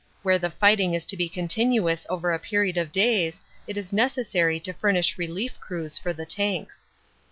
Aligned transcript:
Where 0.23 0.39
the 0.39 0.49
fighting 0.49 0.95
is 0.95 1.05
to 1.05 1.15
be 1.15 1.29
continuous 1.29 2.07
over 2.09 2.31
a 2.33 2.39
period 2.39 2.75
of 2.75 2.91
days 2.91 3.39
it 3.67 3.77
is 3.77 3.93
necessary 3.93 4.59
to 4.61 4.73
furnish 4.73 5.19
relief 5.19 5.59
crews 5.59 5.99
for 5.99 6.11
the 6.11 6.25
tanks. 6.25 6.87